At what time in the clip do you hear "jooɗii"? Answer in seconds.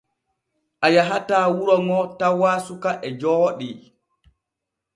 3.19-3.75